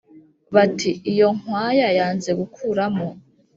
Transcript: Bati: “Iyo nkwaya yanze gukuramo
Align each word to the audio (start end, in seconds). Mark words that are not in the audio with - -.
Bati: 0.55 0.91
“Iyo 1.11 1.27
nkwaya 1.37 1.87
yanze 1.97 2.29
gukuramo 2.39 3.07